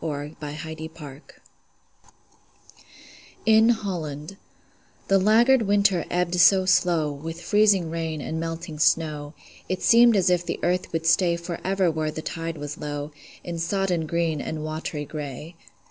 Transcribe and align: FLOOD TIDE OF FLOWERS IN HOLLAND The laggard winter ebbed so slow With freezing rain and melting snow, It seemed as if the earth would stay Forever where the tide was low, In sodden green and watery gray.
FLOOD 0.01 0.35
TIDE 0.41 0.81
OF 0.81 0.91
FLOWERS 0.95 1.21
IN 3.45 3.69
HOLLAND 3.69 4.35
The 5.09 5.19
laggard 5.19 5.61
winter 5.61 6.05
ebbed 6.09 6.33
so 6.39 6.65
slow 6.65 7.11
With 7.11 7.39
freezing 7.39 7.91
rain 7.91 8.19
and 8.19 8.39
melting 8.39 8.79
snow, 8.79 9.35
It 9.69 9.83
seemed 9.83 10.15
as 10.17 10.31
if 10.31 10.43
the 10.43 10.59
earth 10.63 10.91
would 10.91 11.05
stay 11.05 11.35
Forever 11.35 11.91
where 11.91 12.09
the 12.09 12.23
tide 12.23 12.57
was 12.57 12.79
low, 12.79 13.11
In 13.43 13.59
sodden 13.59 14.07
green 14.07 14.41
and 14.41 14.63
watery 14.63 15.05
gray. 15.05 15.55